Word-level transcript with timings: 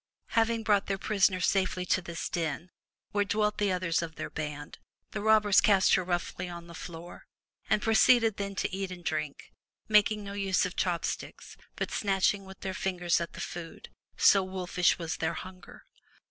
Having 0.29 0.63
brought 0.63 0.87
their 0.87 0.97
prisoner 0.97 1.39
safely 1.39 1.85
to 1.85 2.01
this 2.01 2.27
den, 2.27 2.71
where 3.11 3.23
dwelt 3.23 3.59
the 3.59 3.71
others 3.71 4.01
of 4.01 4.15
their 4.15 4.31
band, 4.31 4.79
the 5.11 5.21
robbers 5.21 5.61
cast 5.61 5.93
her 5.93 6.03
roughly 6.03 6.49
on 6.49 6.65
the 6.65 6.73
floor, 6.73 7.27
and 7.69 7.83
proceeded 7.83 8.37
then 8.37 8.55
to 8.55 8.75
eat 8.75 8.89
and 8.89 9.05
drink, 9.05 9.53
making 9.87 10.23
no 10.23 10.33
use 10.33 10.65
of 10.65 10.75
chop 10.75 11.05
sticks, 11.05 11.55
but 11.75 11.91
snatching 11.91 12.45
with 12.45 12.61
their 12.61 12.73
fingers 12.73 13.21
at 13.21 13.33
the 13.33 13.39
food, 13.41 13.89
so 14.17 14.41
wolfish 14.41 14.97
was 14.97 15.17
their 15.17 15.35
hunger. 15.35 15.85